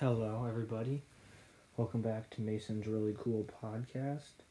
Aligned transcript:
Hello, 0.00 0.44
everybody. 0.46 1.00
Welcome 1.78 2.02
back 2.02 2.28
to 2.32 2.42
Mason's 2.42 2.86
Really 2.86 3.16
Cool 3.18 3.46
podcast. 3.64 4.44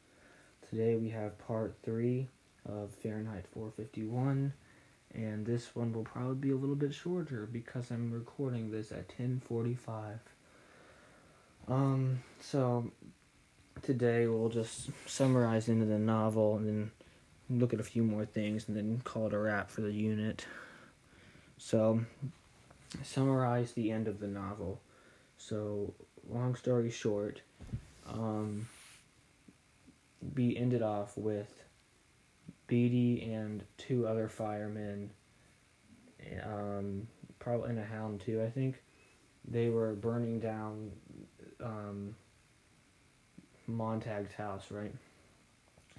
Today 0.68 0.96
we 0.96 1.10
have 1.10 1.38
part 1.38 1.76
three 1.84 2.30
of 2.68 2.90
Fahrenheit 2.90 3.46
451, 3.54 4.54
and 5.14 5.46
this 5.46 5.76
one 5.76 5.94
will 5.94 6.04
probably 6.04 6.34
be 6.34 6.50
a 6.50 6.56
little 6.56 6.76
bit 6.76 6.96
shorter 6.96 7.48
because 7.52 7.92
I'm 7.92 8.12
recording 8.12 8.72
this 8.72 8.92
at 8.92 9.08
10:45. 9.08 10.18
Um, 11.68 12.24
so 12.42 12.92
today 13.84 14.26
we'll 14.26 14.50
just 14.50 14.90
summarize 15.06 15.70
into 15.70 15.86
the 15.86 16.00
novel 16.00 16.56
and 16.56 16.68
then 16.68 16.92
look 17.52 17.72
at 17.72 17.80
a 17.80 17.84
few 17.84 18.02
more 18.02 18.26
things 18.26 18.68
and 18.68 18.76
then 18.76 19.00
call 19.04 19.28
it 19.28 19.34
a 19.34 19.38
wrap 19.38 19.70
for 19.70 19.82
the 19.82 19.94
unit. 19.94 20.48
So, 21.60 22.04
summarize 23.04 23.74
the 23.74 23.92
end 23.92 24.08
of 24.08 24.20
the 24.20 24.28
novel. 24.28 24.82
So, 25.48 25.94
long 26.28 26.56
story 26.56 26.90
short, 26.90 27.40
um, 28.08 28.68
we 30.34 30.58
ended 30.58 30.82
off 30.82 31.16
with 31.16 31.54
Beatty 32.66 33.32
and 33.32 33.64
two 33.78 34.08
other 34.08 34.28
firemen, 34.28 35.12
um, 36.44 37.08
probably 37.38 37.70
in 37.70 37.78
a 37.78 37.86
hound 37.86 38.22
too, 38.22 38.42
I 38.42 38.50
think. 38.50 38.82
They 39.48 39.70
were 39.70 39.94
burning 39.94 40.40
down 40.40 40.92
um, 41.64 42.16
Montag's 43.68 44.34
house, 44.34 44.72
right? 44.72 44.96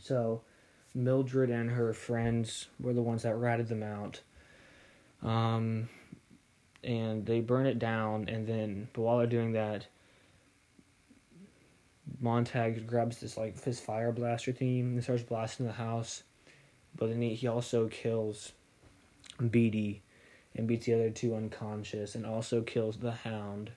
So, 0.01 0.42
Mildred 0.92 1.51
and 1.51 1.70
her 1.70 1.92
friends 1.92 2.66
were 2.80 2.95
the 2.95 3.02
ones 3.02 3.23
that 3.23 3.37
ratted 3.37 3.68
them 3.68 3.84
out. 3.84 4.23
Um, 5.23 5.88
and 6.84 7.26
they 7.26 7.40
burn 7.40 7.66
it 7.66 7.78
down, 7.78 8.28
and 8.28 8.46
then, 8.46 8.88
but 8.92 9.02
while 9.02 9.18
they're 9.18 9.26
doing 9.26 9.52
that, 9.52 9.86
Montag 12.20 12.87
grabs 12.87 13.18
this 13.18 13.37
like 13.37 13.62
his 13.62 13.80
fire 13.80 14.12
blaster 14.12 14.52
theme 14.52 14.95
and 14.95 15.02
starts 15.02 15.23
blasting 15.23 15.66
the 15.66 15.73
house, 15.73 16.23
but 16.96 17.09
then 17.09 17.20
he, 17.20 17.34
he 17.34 17.46
also 17.46 17.88
kills 17.88 18.52
Beatty 19.51 20.02
and 20.54 20.66
beats 20.66 20.86
the 20.86 20.95
other 20.95 21.10
two 21.10 21.34
unconscious, 21.34 22.14
and 22.14 22.24
also 22.24 22.62
kills 22.62 22.96
the 22.96 23.12
hound. 23.12 23.70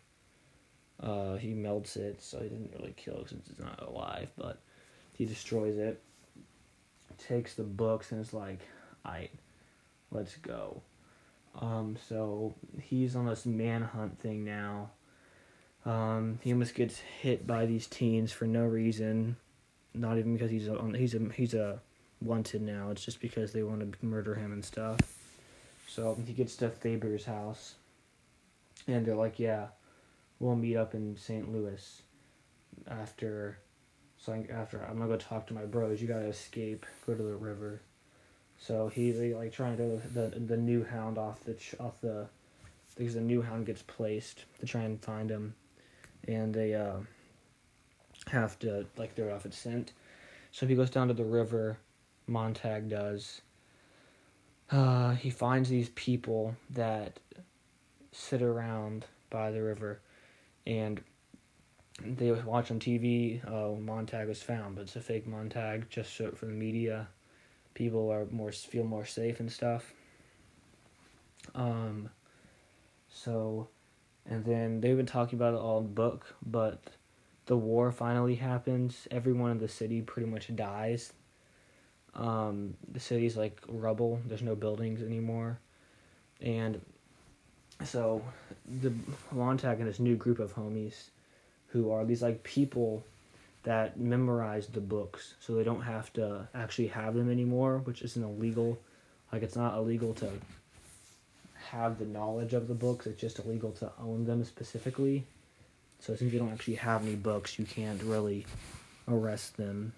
Uh, 1.01 1.35
he 1.35 1.53
melts 1.53 1.97
it, 1.97 2.21
so 2.21 2.39
he 2.39 2.49
didn't 2.49 2.73
really 2.77 2.93
kill 2.95 3.25
since 3.27 3.49
it's 3.49 3.59
not 3.59 3.81
alive, 3.81 4.29
but 4.37 4.61
he 5.13 5.25
destroys 5.25 5.77
it. 5.77 6.01
Takes 7.17 7.55
the 7.55 7.63
books 7.63 8.13
and 8.13 8.21
is 8.21 8.33
like, 8.33 8.61
"Alright, 9.05 9.31
let's 10.11 10.37
go." 10.37 10.81
Um, 11.59 11.97
so 12.07 12.55
he's 12.81 13.15
on 13.15 13.25
this 13.25 13.45
manhunt 13.45 14.19
thing 14.19 14.45
now. 14.45 14.91
Um, 15.85 16.39
he 16.41 16.51
almost 16.51 16.75
gets 16.75 16.99
hit 16.99 17.45
by 17.45 17.65
these 17.65 17.87
teens 17.87 18.31
for 18.31 18.45
no 18.45 18.63
reason, 18.63 19.35
not 19.93 20.17
even 20.17 20.33
because 20.33 20.51
he's 20.51 20.67
a 20.67 20.91
he's 20.95 21.15
a 21.15 21.19
he's 21.35 21.53
a 21.53 21.81
wanted 22.21 22.61
now. 22.61 22.89
It's 22.91 23.03
just 23.03 23.21
because 23.21 23.51
they 23.53 23.63
want 23.63 23.81
to 23.81 24.05
murder 24.05 24.35
him 24.35 24.51
and 24.51 24.63
stuff. 24.63 24.99
So 25.87 26.17
he 26.25 26.33
gets 26.33 26.55
to 26.57 26.69
Faber's 26.69 27.25
house, 27.25 27.75
and 28.87 29.05
they're 29.05 29.15
like, 29.15 29.39
"Yeah, 29.39 29.67
we'll 30.39 30.55
meet 30.55 30.75
up 30.75 30.93
in 30.93 31.17
St. 31.17 31.51
Louis 31.51 32.01
after." 32.87 33.59
So 34.17 34.45
after 34.51 34.83
I'm 34.83 34.97
gonna 34.97 35.07
go 35.07 35.17
talk 35.17 35.47
to 35.47 35.53
my 35.53 35.65
bros. 35.65 36.01
You 36.01 36.07
gotta 36.07 36.27
escape. 36.27 36.85
Go 37.07 37.15
to 37.15 37.23
the 37.23 37.35
river. 37.35 37.81
So 38.59 38.89
he 38.89 39.13
like 39.33 39.53
trying 39.53 39.77
to 39.77 40.01
the 40.13 40.37
the 40.37 40.57
new 40.57 40.83
hound 40.83 41.17
off 41.17 41.43
the 41.43 41.55
off 41.79 41.99
the 42.01 42.27
because 42.97 43.13
the 43.13 43.21
new 43.21 43.41
hound 43.41 43.65
gets 43.65 43.81
placed 43.81 44.43
to 44.59 44.65
try 44.65 44.81
and 44.81 45.01
find 45.01 45.31
him, 45.31 45.55
and 46.27 46.53
they 46.53 46.73
uh, 46.73 46.97
have 48.27 48.59
to 48.59 48.85
like 48.97 49.15
throw 49.15 49.29
it 49.29 49.31
off 49.31 49.45
its 49.45 49.57
scent. 49.57 49.93
So 50.51 50.67
he 50.67 50.75
goes 50.75 50.89
down 50.89 51.07
to 51.07 51.13
the 51.13 51.23
river. 51.23 51.77
Montag 52.27 52.89
does. 52.89 53.41
Uh, 54.69 55.15
he 55.15 55.29
finds 55.29 55.69
these 55.69 55.89
people 55.89 56.55
that 56.69 57.19
sit 58.11 58.41
around 58.41 59.05
by 59.29 59.51
the 59.51 59.63
river, 59.63 60.01
and 60.67 61.01
they 62.05 62.31
watch 62.31 62.69
on 62.71 62.79
TV. 62.79 63.43
Oh, 63.47 63.77
Montag 63.77 64.27
was 64.27 64.43
found, 64.43 64.75
but 64.75 64.81
it's 64.81 64.95
a 64.97 65.01
fake 65.01 65.25
Montag, 65.25 65.89
just 65.89 66.15
so 66.15 66.31
for 66.31 66.45
the 66.45 66.51
media 66.51 67.07
people 67.79 68.11
are 68.11 68.25
more 68.29 68.51
feel 68.51 68.83
more 68.83 69.05
safe 69.05 69.39
and 69.39 69.49
stuff. 69.49 69.93
Um, 71.55 72.09
so, 73.09 73.69
and 74.29 74.43
then 74.43 74.81
they've 74.81 74.97
been 74.97 75.05
talking 75.05 75.39
about 75.39 75.53
it 75.53 75.61
all 75.61 75.79
in 75.79 75.85
the 75.85 75.89
book, 75.89 76.35
but 76.45 76.83
the 77.45 77.55
war 77.55 77.93
finally 77.93 78.35
happens. 78.35 79.07
Everyone 79.09 79.51
in 79.51 79.59
the 79.59 79.69
city 79.69 80.01
pretty 80.01 80.29
much 80.29 80.53
dies. 80.53 81.13
Um, 82.13 82.75
the 82.91 82.99
city's 82.99 83.37
like 83.37 83.57
rubble. 83.69 84.19
There's 84.27 84.41
no 84.41 84.55
buildings 84.55 85.01
anymore, 85.01 85.57
and 86.41 86.81
so 87.85 88.21
the 88.81 88.91
Montag 89.31 89.79
and 89.79 89.87
this 89.87 90.01
new 90.01 90.17
group 90.17 90.39
of 90.39 90.53
homies, 90.53 91.11
who 91.67 91.91
are 91.91 92.03
these 92.03 92.21
like 92.21 92.43
people 92.43 93.05
that 93.63 93.99
memorize 93.99 94.67
the 94.67 94.81
books 94.81 95.35
so 95.39 95.53
they 95.53 95.63
don't 95.63 95.81
have 95.81 96.11
to 96.13 96.47
actually 96.55 96.87
have 96.87 97.13
them 97.15 97.29
anymore, 97.29 97.79
which 97.79 98.01
isn't 98.01 98.23
illegal. 98.23 98.79
Like 99.31 99.43
it's 99.43 99.55
not 99.55 99.77
illegal 99.77 100.13
to 100.15 100.31
have 101.69 101.99
the 101.99 102.05
knowledge 102.05 102.53
of 102.53 102.67
the 102.67 102.73
books, 102.73 103.05
it's 103.05 103.19
just 103.19 103.39
illegal 103.39 103.71
to 103.73 103.91
own 104.01 104.25
them 104.25 104.43
specifically. 104.43 105.25
So 105.99 106.15
since 106.15 106.31
you 106.31 106.39
don't 106.39 106.51
actually 106.51 106.75
have 106.75 107.03
any 107.03 107.15
books, 107.15 107.59
you 107.59 107.65
can't 107.65 108.01
really 108.03 108.45
arrest 109.07 109.57
them. 109.57 109.93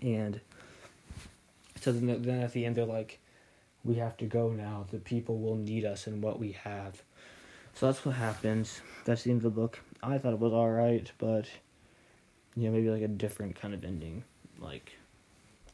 And 0.00 0.40
so 1.80 1.92
then, 1.92 2.22
then 2.22 2.40
at 2.40 2.52
the 2.52 2.64
end 2.64 2.76
they're 2.76 2.86
like, 2.86 3.20
we 3.84 3.96
have 3.96 4.16
to 4.18 4.24
go 4.24 4.50
now. 4.50 4.86
The 4.90 4.98
people 4.98 5.38
will 5.38 5.56
need 5.56 5.84
us 5.84 6.06
and 6.06 6.22
what 6.22 6.38
we 6.38 6.52
have. 6.52 7.02
So 7.74 7.86
that's 7.86 8.04
what 8.04 8.16
happens. 8.16 8.80
That's 9.04 9.22
the 9.22 9.30
end 9.30 9.38
of 9.38 9.42
the 9.44 9.50
book. 9.50 9.80
I 10.02 10.18
thought 10.18 10.32
it 10.32 10.38
was 10.38 10.52
alright, 10.52 11.10
but 11.18 11.46
yeah, 12.56 12.70
maybe 12.70 12.90
like 12.90 13.02
a 13.02 13.08
different 13.08 13.60
kind 13.60 13.74
of 13.74 13.84
ending, 13.84 14.24
like 14.60 14.92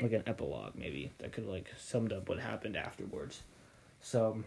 like 0.02 0.12
an 0.12 0.24
epilogue 0.26 0.72
maybe 0.74 1.12
that 1.18 1.32
could 1.32 1.46
like 1.46 1.68
summed 1.78 2.12
up 2.12 2.28
what 2.28 2.38
happened 2.38 2.76
afterwards. 2.76 3.42
So 4.00 4.42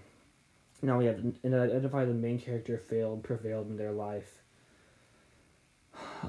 now 0.81 0.97
we 0.97 1.05
have 1.05 1.21
to 1.21 1.33
identify 1.43 2.05
the 2.05 2.13
main 2.13 2.39
character 2.39 2.77
failed, 2.77 3.23
prevailed 3.23 3.69
in 3.69 3.77
their 3.77 3.91
life. 3.91 4.41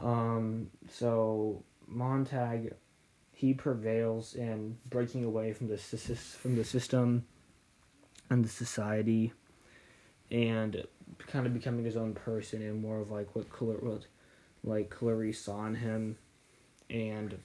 Um, 0.02 0.70
so 0.90 1.62
Montag, 1.86 2.74
he 3.32 3.54
prevails 3.54 4.34
in 4.34 4.78
breaking 4.88 5.24
away 5.24 5.52
from 5.52 5.68
the 5.68 5.76
from 5.76 6.56
the 6.56 6.64
system 6.64 7.24
and 8.30 8.44
the 8.44 8.48
society, 8.48 9.32
and 10.30 10.84
kind 11.26 11.46
of 11.46 11.54
becoming 11.54 11.84
his 11.84 11.96
own 11.96 12.14
person 12.14 12.62
and 12.62 12.80
more 12.80 13.00
of 13.00 13.10
like 13.10 13.34
what 13.34 13.50
color 13.50 13.76
what 13.80 14.06
like 14.64 14.90
Clarisse 14.90 15.36
saw 15.36 15.66
in 15.66 15.74
him, 15.76 16.16
and 16.90 17.38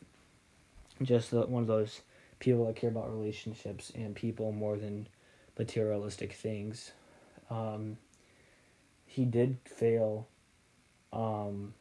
just 1.01 1.31
one 1.31 1.61
of 1.61 1.67
those 1.67 2.01
people 2.39 2.66
that 2.66 2.75
care 2.75 2.89
about 2.89 3.11
relationships 3.11 3.91
and 3.95 4.16
people 4.16 4.51
more 4.51 4.77
than 4.77 5.07
materialistic 5.57 6.33
things. 6.33 6.91
Um, 7.49 7.97
he 9.05 9.25
did 9.25 9.57
fail 9.66 10.27
um, 11.11 11.73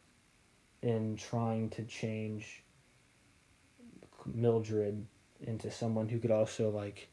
in 0.83 1.17
trying 1.17 1.71
to 1.71 1.83
change 1.85 2.63
Mildred 4.27 5.05
into 5.41 5.71
someone 5.71 6.09
who 6.09 6.21
could 6.21 6.31
also 6.31 6.71
like 6.71 7.09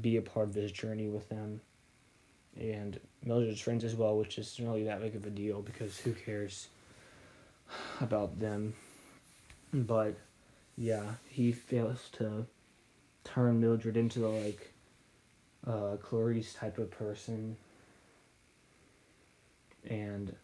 be 0.00 0.16
a 0.16 0.22
part 0.22 0.48
of 0.48 0.54
his 0.54 0.72
journey 0.72 1.08
with 1.08 1.28
them 1.28 1.60
and 2.58 2.98
Mildred's 3.24 3.60
friends 3.60 3.84
as 3.84 3.94
well, 3.94 4.16
which 4.16 4.38
isn't 4.38 4.64
really 4.64 4.84
that 4.84 5.00
big 5.00 5.14
of 5.14 5.26
a 5.26 5.30
deal 5.30 5.62
because 5.62 5.98
who 5.98 6.12
cares 6.12 6.68
about 8.00 8.38
them. 8.38 8.74
But 9.72 10.14
yeah, 10.76 11.14
he 11.28 11.52
fails 11.52 12.08
to 12.12 12.46
turn 13.24 13.60
Mildred 13.60 13.96
into 13.96 14.18
the 14.18 14.28
like 14.28 14.72
uh 15.66 15.96
Clarisse 16.02 16.56
type 16.58 16.78
of 16.78 16.90
person. 16.90 17.56
And 19.88 20.34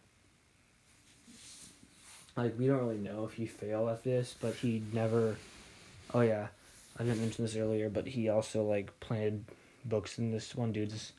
like 2.35 2.57
we 2.57 2.67
don't 2.67 2.79
really 2.79 2.97
know 2.97 3.25
if 3.25 3.33
he 3.33 3.45
failed 3.45 3.89
at 3.89 4.03
this, 4.03 4.35
but 4.39 4.55
he 4.55 4.81
never 4.93 5.35
oh 6.13 6.21
yeah, 6.21 6.47
I 6.97 7.03
didn't 7.03 7.21
mention 7.21 7.45
this 7.45 7.55
earlier, 7.55 7.89
but 7.89 8.07
he 8.07 8.29
also 8.29 8.63
like 8.63 8.97
planted 8.99 9.45
books 9.85 10.17
in 10.17 10.31
this 10.31 10.55
one 10.55 10.71
dude's 10.71 11.13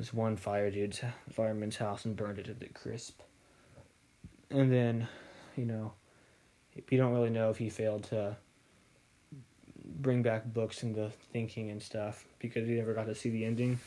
this 0.00 0.14
one 0.14 0.34
fire 0.34 0.70
dude's 0.70 1.02
fireman's 1.30 1.76
house 1.76 2.06
and 2.06 2.16
burned 2.16 2.38
it 2.38 2.46
to 2.46 2.54
the 2.54 2.64
crisp. 2.68 3.20
And 4.48 4.72
then, 4.72 5.06
you 5.56 5.66
know, 5.66 5.92
we 6.90 6.96
don't 6.96 7.12
really 7.12 7.28
know 7.28 7.50
if 7.50 7.58
he 7.58 7.68
failed 7.68 8.04
to 8.04 8.38
bring 9.84 10.22
back 10.22 10.46
books 10.54 10.82
and 10.82 10.94
the 10.94 11.10
thinking 11.34 11.70
and 11.70 11.82
stuff 11.82 12.24
because 12.38 12.66
he 12.66 12.76
never 12.76 12.94
got 12.94 13.08
to 13.08 13.14
see 13.14 13.28
the 13.28 13.44
ending. 13.44 13.78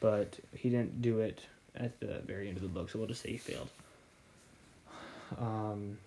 But 0.00 0.38
he 0.56 0.70
didn't 0.70 1.02
do 1.02 1.20
it 1.20 1.42
at 1.76 2.00
the 2.00 2.22
very 2.26 2.48
end 2.48 2.56
of 2.56 2.62
the 2.62 2.68
book, 2.68 2.88
so 2.88 2.98
we'll 2.98 3.08
just 3.08 3.20
say 3.20 3.32
he 3.32 3.36
failed. 3.36 3.68
Um, 5.38 5.98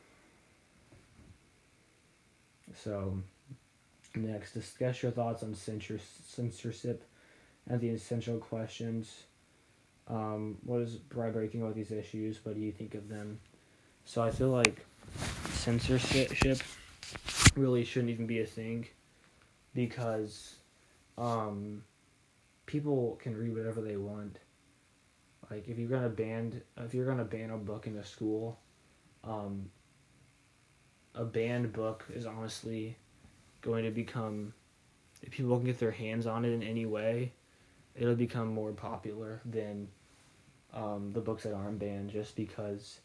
so, 2.84 3.20
next, 4.16 4.54
discuss 4.54 5.04
your 5.04 5.12
thoughts 5.12 5.44
on 5.44 5.54
censor- 5.54 6.00
censorship 6.28 7.04
and 7.70 7.80
the 7.80 7.90
essential 7.90 8.40
questions. 8.40 9.26
Um, 10.08 10.58
what 10.64 10.80
does 10.80 10.96
Bradbury 10.96 11.48
think 11.48 11.64
about 11.64 11.76
these 11.76 11.92
issues? 11.92 12.44
What 12.44 12.56
do 12.56 12.62
you 12.62 12.72
think 12.72 12.96
of 12.96 13.08
them? 13.08 13.40
So 14.06 14.22
I 14.22 14.32
feel 14.32 14.50
like 14.50 14.86
censorship 15.52 16.62
really 17.56 17.86
shouldn't 17.86 18.12
even 18.12 18.28
be 18.28 18.42
a 18.42 18.46
thing 18.46 18.88
because 19.74 20.56
um, 21.18 21.84
people 22.66 23.18
can 23.22 23.38
read 23.38 23.56
whatever 23.56 23.82
they 23.82 23.98
want. 23.98 24.40
Like 25.50 25.68
if 25.68 25.78
you're 25.78 25.90
gonna 25.90 26.10
ban 26.10 26.62
if 26.78 26.94
you're 26.94 27.06
gonna 27.06 27.26
ban 27.26 27.52
a 27.52 27.58
book 27.58 27.88
in 27.88 27.98
a 27.98 28.04
school, 28.04 28.60
um, 29.24 29.70
a 31.16 31.24
banned 31.24 31.72
book 31.74 32.06
is 32.14 32.26
honestly 32.26 32.98
going 33.62 33.86
to 33.86 33.92
become 33.92 34.54
if 35.22 35.32
people 35.32 35.56
can 35.56 35.66
get 35.66 35.80
their 35.80 35.92
hands 35.92 36.28
on 36.28 36.44
it 36.44 36.50
in 36.52 36.64
any 36.64 36.86
way, 36.86 37.32
it'll 37.95 38.16
become 38.16 38.48
more 38.48 38.72
popular 38.72 39.42
than 39.45 39.88
um, 40.74 41.12
the 41.13 41.22
books 41.22 41.44
that 41.44 41.54
aren't 41.54 41.80
banned 41.80 42.10
just 42.10 42.36
because 42.36 43.00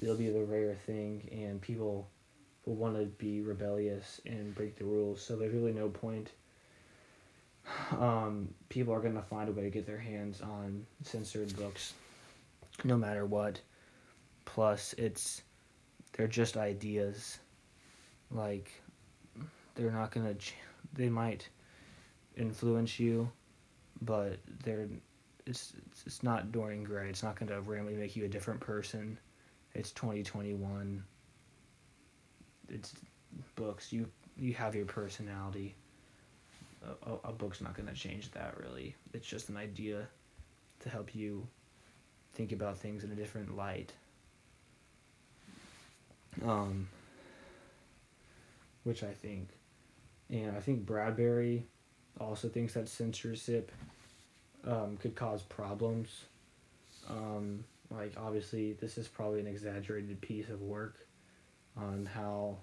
it'll 0.00 0.16
be 0.16 0.30
the 0.30 0.44
rare 0.44 0.76
thing 0.86 1.28
and 1.32 1.60
people 1.60 2.08
will 2.64 2.76
want 2.76 2.96
to 2.96 3.04
be 3.04 3.40
rebellious 3.40 4.20
and 4.24 4.54
break 4.54 4.76
the 4.76 4.84
rules. 4.84 5.20
So 5.20 5.36
there's 5.36 5.52
really 5.52 5.72
no 5.72 5.88
point. 5.88 6.30
Um, 7.92 8.48
people 8.68 8.92
are 8.92 9.00
going 9.00 9.14
to 9.14 9.22
find 9.22 9.48
a 9.48 9.52
way 9.52 9.62
to 9.62 9.70
get 9.70 9.86
their 9.86 9.98
hands 9.98 10.40
on 10.40 10.86
censored 11.02 11.54
books 11.56 11.94
no 12.84 12.96
matter 12.96 13.24
what. 13.26 13.60
Plus, 14.44 14.94
it's 14.98 15.42
they're 16.12 16.26
just 16.26 16.56
ideas. 16.56 17.38
Like 18.30 18.72
they're 19.74 19.92
not 19.92 20.10
going 20.10 20.34
to 20.34 20.52
they 20.94 21.08
might 21.08 21.48
influence 22.36 22.98
you, 22.98 23.30
but 24.04 24.38
they're 24.64 24.88
it's 25.46 25.72
it's 26.06 26.22
not 26.22 26.52
Dorian 26.52 26.84
Gray. 26.84 27.08
It's 27.08 27.22
not 27.22 27.38
going 27.38 27.48
to 27.48 27.60
randomly 27.60 27.94
make 27.94 28.14
you 28.16 28.24
a 28.24 28.28
different 28.28 28.60
person. 28.60 29.18
It's 29.74 29.90
2021. 29.92 31.02
It's 32.68 32.94
books. 33.56 33.92
You 33.92 34.08
you 34.36 34.54
have 34.54 34.74
your 34.74 34.86
personality. 34.86 35.74
A, 37.06 37.28
a 37.28 37.32
book's 37.32 37.60
not 37.60 37.74
going 37.74 37.88
to 37.88 37.94
change 37.94 38.30
that 38.32 38.58
really. 38.58 38.96
It's 39.12 39.26
just 39.26 39.48
an 39.48 39.56
idea 39.56 40.08
to 40.80 40.88
help 40.88 41.14
you 41.14 41.46
think 42.34 42.50
about 42.52 42.76
things 42.76 43.04
in 43.04 43.12
a 43.12 43.14
different 43.14 43.56
light. 43.56 43.92
Um, 46.44 46.88
which 48.84 49.04
I 49.04 49.12
think, 49.12 49.48
and 50.30 50.56
I 50.56 50.60
think 50.60 50.86
Bradbury 50.86 51.66
also 52.20 52.48
thinks 52.48 52.74
that 52.74 52.88
censorship 52.88 53.72
um, 54.66 54.96
could 54.96 55.14
cause 55.14 55.42
problems. 55.42 56.24
Um, 57.08 57.64
like 57.90 58.14
obviously, 58.16 58.74
this 58.74 58.98
is 58.98 59.08
probably 59.08 59.40
an 59.40 59.46
exaggerated 59.46 60.20
piece 60.20 60.48
of 60.48 60.62
work 60.62 60.96
on 61.76 62.06
how 62.06 62.58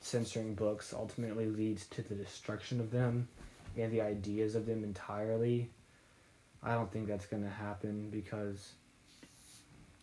censoring 0.00 0.54
books 0.54 0.92
ultimately 0.92 1.46
leads 1.46 1.86
to 1.86 2.02
the 2.02 2.14
destruction 2.14 2.80
of 2.80 2.90
them 2.90 3.28
and 3.76 3.92
the 3.92 4.00
ideas 4.00 4.54
of 4.54 4.66
them 4.66 4.84
entirely. 4.84 5.70
I 6.62 6.74
don't 6.74 6.90
think 6.92 7.08
that's 7.08 7.26
going 7.26 7.42
to 7.42 7.50
happen 7.50 8.10
because 8.10 8.72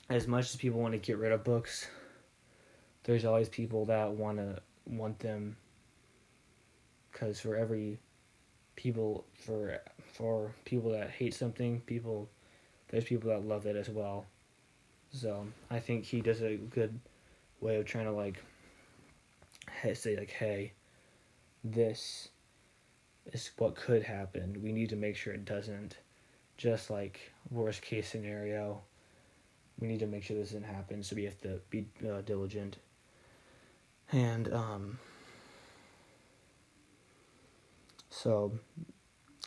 as 0.09 0.27
much 0.27 0.45
as 0.45 0.55
people 0.55 0.79
want 0.79 0.93
to 0.93 0.97
get 0.97 1.17
rid 1.17 1.31
of 1.31 1.43
books, 1.43 1.87
there's 3.03 3.25
always 3.25 3.49
people 3.49 3.85
that 3.85 4.11
want 4.11 4.37
to 4.37 4.61
want 4.85 5.19
them 5.19 5.55
cuz 7.11 7.39
for 7.39 7.55
every 7.55 7.99
people 8.79 9.25
for 9.33 9.81
for 10.13 10.53
people 10.63 10.91
that 10.91 11.09
hate 11.11 11.33
something, 11.33 11.81
people 11.81 12.29
there's 12.87 13.03
people 13.03 13.29
that 13.29 13.45
love 13.45 13.65
it 13.65 13.75
as 13.75 13.89
well. 13.89 14.25
So, 15.11 15.45
I 15.69 15.79
think 15.79 16.05
he 16.05 16.21
does 16.21 16.41
a 16.41 16.55
good 16.55 16.97
way 17.59 17.75
of 17.75 17.85
trying 17.85 18.05
to 18.05 18.11
like 18.11 18.41
say 19.93 20.15
like, 20.15 20.31
"Hey, 20.31 20.71
this 21.63 22.29
is 23.33 23.51
what 23.57 23.75
could 23.75 24.03
happen. 24.03 24.61
We 24.63 24.71
need 24.71 24.89
to 24.89 24.95
make 24.95 25.17
sure 25.17 25.33
it 25.33 25.45
doesn't." 25.45 25.97
Just 26.57 26.89
like 26.89 27.19
worst 27.51 27.81
case 27.81 28.07
scenario, 28.07 28.81
we 29.79 29.87
need 29.87 29.99
to 29.99 30.07
make 30.07 30.23
sure 30.23 30.37
this 30.37 30.49
doesn't 30.49 30.63
happen. 30.63 31.03
So 31.03 31.15
we 31.15 31.25
have 31.25 31.39
to 31.41 31.59
be 31.69 31.85
uh, 32.07 32.21
diligent. 32.21 32.77
And 34.11 34.53
um, 34.53 34.99
so 38.21 38.51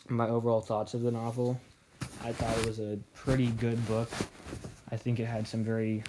my 0.09 0.27
overall 0.27 0.61
thoughts 0.61 0.93
of 0.93 1.01
the 1.01 1.11
novel, 1.11 1.59
I 2.23 2.31
thought 2.31 2.57
it 2.57 2.65
was 2.65 2.79
a 2.79 2.97
pretty 3.13 3.47
good 3.47 3.85
book. 3.87 4.09
I 4.91 4.97
think 4.97 5.19
it 5.19 5.25
had 5.25 5.47
some 5.47 5.63
very 5.63 6.03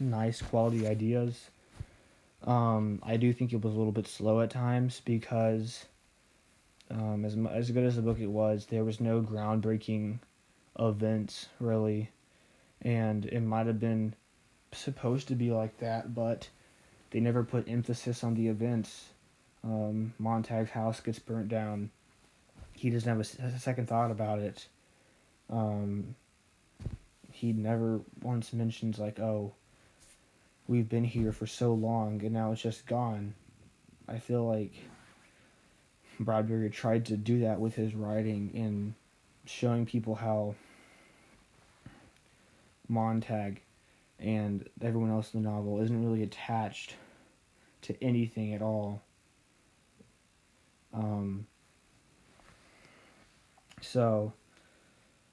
nice 0.00 0.40
quality 0.40 0.86
ideas. 0.86 1.50
Um, 2.44 3.00
I 3.02 3.16
do 3.16 3.32
think 3.32 3.52
it 3.52 3.62
was 3.62 3.74
a 3.74 3.76
little 3.76 3.92
bit 3.92 4.06
slow 4.06 4.40
at 4.40 4.50
times 4.50 5.02
because, 5.04 5.84
um, 6.90 7.24
as 7.24 7.36
as 7.50 7.70
good 7.70 7.84
as 7.84 7.96
the 7.96 8.02
book 8.02 8.20
it 8.20 8.30
was, 8.30 8.66
there 8.66 8.84
was 8.84 9.00
no 9.00 9.20
groundbreaking 9.20 10.18
events 10.78 11.48
really, 11.60 12.10
and 12.82 13.26
it 13.26 13.40
might 13.40 13.66
have 13.66 13.80
been 13.80 14.14
supposed 14.72 15.28
to 15.28 15.34
be 15.34 15.50
like 15.50 15.78
that, 15.80 16.14
but 16.14 16.48
they 17.10 17.20
never 17.20 17.44
put 17.44 17.68
emphasis 17.68 18.22
on 18.24 18.34
the 18.34 18.48
events. 18.48 19.06
Um, 19.64 20.14
Montag's 20.18 20.70
house 20.70 21.00
gets 21.00 21.18
burnt 21.18 21.48
down. 21.48 21.90
He 22.78 22.90
doesn't 22.90 23.08
have 23.08 23.18
a, 23.18 23.56
a 23.56 23.58
second 23.58 23.88
thought 23.88 24.12
about 24.12 24.38
it. 24.38 24.68
Um, 25.50 26.14
he 27.32 27.52
never 27.52 28.00
once 28.22 28.52
mentions 28.52 29.00
like, 29.00 29.18
"Oh, 29.18 29.52
we've 30.68 30.88
been 30.88 31.02
here 31.02 31.32
for 31.32 31.48
so 31.48 31.74
long 31.74 32.22
and 32.22 32.32
now 32.32 32.52
it's 32.52 32.62
just 32.62 32.86
gone." 32.86 33.34
I 34.06 34.20
feel 34.20 34.46
like 34.46 34.72
Bradbury 36.20 36.70
tried 36.70 37.06
to 37.06 37.16
do 37.16 37.40
that 37.40 37.58
with 37.58 37.74
his 37.74 37.96
writing 37.96 38.52
and 38.54 38.94
showing 39.44 39.84
people 39.84 40.14
how 40.14 40.54
Montag 42.88 43.60
and 44.20 44.68
everyone 44.80 45.10
else 45.10 45.34
in 45.34 45.42
the 45.42 45.48
novel 45.50 45.80
isn't 45.80 46.04
really 46.04 46.22
attached 46.22 46.94
to 47.82 48.00
anything 48.00 48.54
at 48.54 48.62
all. 48.62 49.02
Um, 50.94 51.48
so, 53.80 54.32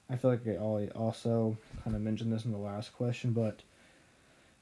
I 0.08 0.16
feel 0.16 0.30
like 0.30 0.46
I 0.46 0.88
also 0.96 1.56
kind 1.84 1.96
of 1.96 2.02
mentioned 2.02 2.32
this 2.32 2.44
in 2.44 2.52
the 2.52 2.58
last 2.58 2.92
question, 2.92 3.32
but 3.32 3.62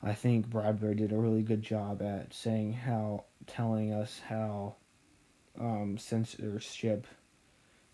I 0.03 0.12
think 0.14 0.49
Bradbury 0.49 0.95
did 0.95 1.12
a 1.12 1.17
really 1.17 1.43
good 1.43 1.62
job 1.62 2.03
at 2.03 2.35
saying 2.35 2.75
how, 2.75 3.25
telling 3.47 3.93
us 3.93 4.21
how 4.29 4.75
um, 5.59 5.97
censorship 5.99 7.07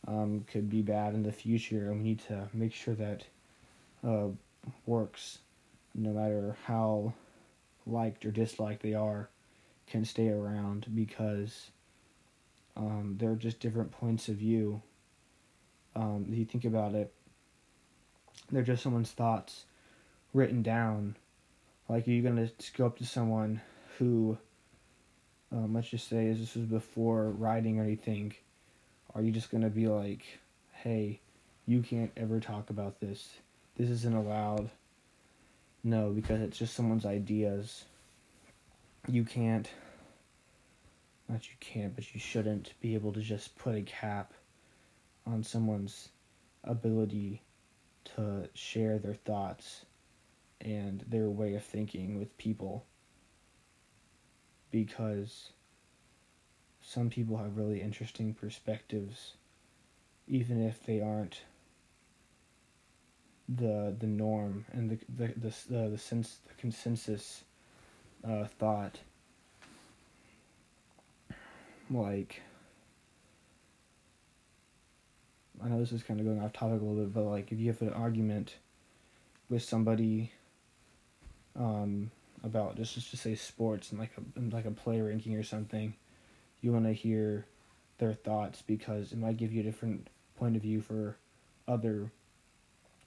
um, 0.07 0.45
could 0.51 0.71
be 0.71 0.83
bad 0.83 1.15
in 1.15 1.23
the 1.23 1.33
future, 1.33 1.91
and 1.91 1.99
we 1.99 2.09
need 2.11 2.21
to 2.29 2.49
make 2.53 2.73
sure 2.73 2.95
that 2.95 3.25
uh, 4.07 4.29
works, 4.87 5.39
no 5.95 6.11
matter 6.11 6.57
how 6.65 7.13
liked 7.87 8.25
or 8.25 8.31
disliked 8.31 8.83
they 8.83 8.95
are, 8.95 9.29
can 9.87 10.05
stay 10.05 10.29
around 10.29 10.87
because 10.95 11.71
um, 12.77 13.17
they're 13.19 13.35
just 13.35 13.61
different 13.61 13.91
points 13.91 14.29
of 14.29 14.37
view. 14.37 14.81
Um, 15.97 16.27
you 16.31 16.45
think 16.45 16.65
about 16.65 16.95
it, 16.95 17.13
they're 18.51 18.63
just 18.63 18.83
someone's 18.83 19.11
thoughts 19.11 19.65
written 20.33 20.63
down. 20.63 21.17
Like, 21.89 22.07
are 22.07 22.11
you 22.11 22.23
going 22.23 22.37
to 22.37 22.53
go 22.77 22.87
up 22.87 22.99
to 22.99 23.07
someone 23.07 23.61
who, 23.99 24.39
um, 25.53 25.75
let's 25.75 25.89
just 25.89 26.09
say, 26.09 26.33
this 26.33 26.55
was 26.55 26.67
before 26.67 27.31
writing 27.31 27.81
or 27.81 27.83
anything, 27.83 28.35
are 29.15 29.23
you 29.23 29.33
just 29.33 29.51
going 29.51 29.65
to 29.65 29.71
be 29.71 29.89
like, 29.89 30.23
hey, 30.73 31.21
you 31.67 31.83
can't 31.83 32.13
ever 32.17 32.39
talk 32.39 32.71
about 32.71 33.01
this? 33.01 33.29
This 33.77 33.91
isn't 33.91 34.15
allowed. 34.15 34.71
No, 35.83 36.11
because 36.11 36.41
it's 36.43 36.59
just 36.59 36.75
someone's 36.75 37.07
ideas. 37.07 37.85
You 39.09 39.25
can't, 39.25 39.69
not 41.29 41.49
you 41.49 41.57
can't, 41.59 41.95
but 41.95 42.13
you 42.15 42.21
shouldn't 42.21 42.75
be 42.81 42.95
able 42.95 43.13
to 43.15 43.21
just 43.21 43.57
put 43.59 43.75
a 43.75 43.83
cap 43.83 44.33
on 45.31 45.43
someone's 45.43 46.09
ability 46.65 47.43
to 48.17 48.49
share 48.55 48.99
their 48.99 49.15
thoughts 49.15 49.85
and 50.61 51.05
their 51.09 51.29
way 51.29 51.55
of 51.55 51.65
thinking 51.65 52.19
with 52.19 52.37
people. 52.39 52.85
Because 54.71 55.51
some 56.83 57.11
people 57.11 57.37
have 57.37 57.57
really 57.57 57.81
interesting 57.81 58.35
perspectives 58.35 59.35
even 60.31 60.65
if 60.65 60.85
they 60.87 61.01
aren't 61.01 61.43
the 63.49 63.95
the 63.99 64.07
norm 64.07 64.65
and 64.73 64.91
the 64.91 64.99
the 65.17 65.35
the 65.37 65.85
uh, 65.85 65.89
the 65.89 65.99
sense 65.99 66.39
the 66.47 66.55
consensus 66.55 67.43
uh, 68.27 68.45
thought. 68.45 68.99
Like 71.91 72.43
I 75.63 75.69
know 75.69 75.79
this 75.79 75.93
is 75.93 76.03
kind 76.03 76.21
of 76.21 76.27
going 76.27 76.41
off 76.41 76.53
topic 76.53 76.81
a 76.81 76.85
little 76.85 77.05
bit, 77.05 77.15
but 77.15 77.25
like 77.25 77.53
if 77.53 77.59
you 77.59 77.69
have 77.69 77.83
an 77.83 77.93
argument 77.93 78.57
with 79.49 79.63
somebody 79.63 80.33
um, 81.57 82.11
about 82.43 82.77
just 82.77 82.95
just 82.95 83.11
to 83.11 83.17
say 83.17 83.35
sports 83.35 83.91
and 83.91 84.01
like 84.01 84.13
a 84.17 84.55
like 84.55 84.65
a 84.65 84.71
play 84.71 85.01
ranking 85.01 85.37
or 85.37 85.43
something, 85.43 85.95
you 86.61 86.73
want 86.73 86.87
to 86.87 86.93
hear 86.93 87.47
their 87.99 88.15
thoughts 88.15 88.63
because 88.63 89.13
it 89.13 89.19
might 89.19 89.37
give 89.37 89.53
you 89.53 89.61
a 89.61 89.65
different 89.65 90.09
point 90.37 90.57
of 90.57 90.63
view 90.63 90.81
for 90.81 91.17
other 91.69 92.11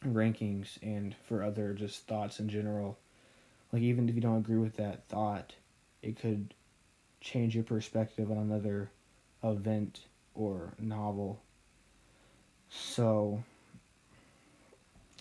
rankings 0.05 0.77
and 0.81 1.15
for 1.27 1.43
other 1.43 1.73
just 1.73 2.07
thoughts 2.07 2.39
in 2.39 2.49
general. 2.49 2.97
Like 3.71 3.81
even 3.81 4.07
if 4.07 4.15
you 4.15 4.21
don't 4.21 4.37
agree 4.37 4.57
with 4.57 4.75
that 4.77 5.07
thought, 5.07 5.53
it 6.01 6.19
could 6.19 6.53
change 7.21 7.55
your 7.55 7.63
perspective 7.63 8.29
on 8.29 8.37
another 8.37 8.91
event 9.43 10.01
or 10.35 10.73
novel. 10.79 11.41
So 12.75 13.43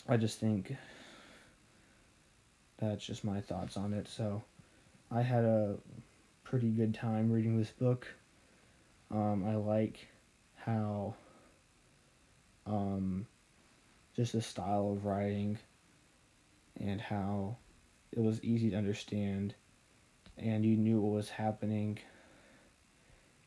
I 0.09 0.17
just 0.17 0.41
think 0.41 0.75
that's 2.79 3.05
just 3.05 3.25
my 3.25 3.41
thoughts 3.41 3.77
on 3.77 3.93
it. 3.93 4.09
So 4.09 4.43
I 5.11 5.23
had 5.23 5.45
a 5.45 5.77
pretty 6.45 6.71
good 6.71 6.95
time 6.95 7.31
reading 7.31 7.59
this 7.59 7.71
book. 7.71 8.07
Um, 9.11 9.45
I 9.47 9.57
like 9.57 10.09
how 10.57 11.15
um, 12.67 13.27
just 14.17 14.33
the 14.33 14.43
style 14.43 14.93
of 14.93 15.05
writing 15.05 15.59
and 16.81 17.01
how 17.01 17.57
it 18.13 18.21
was 18.21 18.43
easy 18.43 18.71
to 18.71 18.77
understand 18.77 19.55
and 20.39 20.65
you 20.65 20.77
knew 20.77 21.01
what 21.01 21.15
was 21.15 21.29
happening 21.29 21.99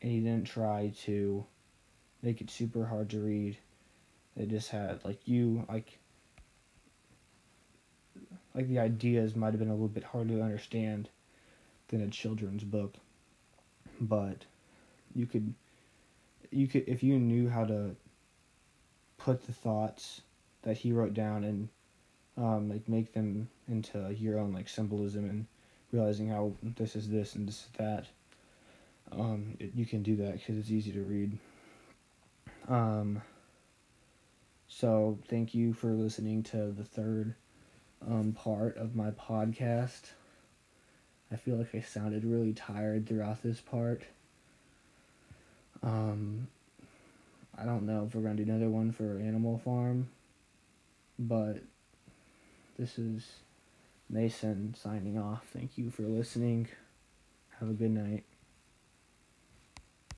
and 0.00 0.12
you 0.12 0.20
didn't 0.20 0.46
try 0.46 0.92
to 1.02 1.44
make 2.22 2.40
it 2.40 2.50
super 2.50 2.86
hard 2.86 3.10
to 3.10 3.20
read 3.20 3.58
it 4.36 4.48
just 4.48 4.70
had 4.70 5.04
like 5.04 5.26
you 5.26 5.64
like 5.68 5.98
like 8.54 8.68
the 8.68 8.78
ideas 8.78 9.36
might 9.36 9.52
have 9.52 9.58
been 9.58 9.68
a 9.68 9.74
little 9.74 9.88
bit 9.88 10.04
harder 10.04 10.36
to 10.36 10.42
understand 10.42 11.08
than 11.88 12.02
a 12.02 12.08
children's 12.08 12.64
book 12.64 12.94
but 14.00 14.44
you 15.14 15.26
could 15.26 15.54
you 16.50 16.66
could 16.66 16.84
if 16.86 17.02
you 17.02 17.18
knew 17.18 17.48
how 17.48 17.64
to 17.64 17.96
put 19.18 19.46
the 19.46 19.52
thoughts 19.52 20.22
that 20.62 20.76
he 20.76 20.92
wrote 20.92 21.14
down 21.14 21.44
and 21.44 21.68
um, 22.36 22.68
like 22.68 22.88
make 22.88 23.12
them 23.12 23.48
into 23.68 24.14
your 24.18 24.38
own 24.38 24.52
like 24.52 24.68
symbolism 24.68 25.24
and 25.24 25.46
realizing 25.92 26.28
how 26.28 26.52
this 26.76 26.96
is 26.96 27.08
this 27.08 27.34
and 27.34 27.48
this 27.48 27.54
is 27.54 27.68
that. 27.78 28.06
Um, 29.12 29.56
it, 29.58 29.72
you 29.74 29.86
can 29.86 30.02
do 30.02 30.16
that 30.16 30.34
because 30.34 30.58
it's 30.58 30.70
easy 30.70 30.92
to 30.92 31.02
read. 31.02 31.38
Um, 32.68 33.22
so 34.68 35.18
thank 35.28 35.54
you 35.54 35.72
for 35.72 35.88
listening 35.92 36.42
to 36.44 36.72
the 36.72 36.84
third 36.84 37.34
um, 38.06 38.32
part 38.32 38.76
of 38.76 38.94
my 38.94 39.10
podcast. 39.10 40.10
I 41.32 41.36
feel 41.36 41.56
like 41.56 41.74
I 41.74 41.80
sounded 41.80 42.24
really 42.24 42.52
tired 42.52 43.08
throughout 43.08 43.42
this 43.42 43.60
part. 43.60 44.02
Um, 45.82 46.48
I 47.58 47.64
don't 47.64 47.86
know 47.86 48.04
if 48.06 48.14
we're 48.14 48.22
gonna 48.22 48.36
do 48.36 48.42
another 48.42 48.68
one 48.68 48.92
for 48.92 49.18
Animal 49.18 49.58
Farm, 49.58 50.08
but 51.18 51.58
this 52.78 52.98
is 52.98 53.24
Mason 54.08 54.74
signing 54.78 55.18
off. 55.18 55.46
Thank 55.52 55.78
you 55.78 55.90
for 55.90 56.02
listening. 56.02 56.68
Have 57.58 57.70
a 57.70 57.74
good 57.74 57.90
night. 57.90 58.24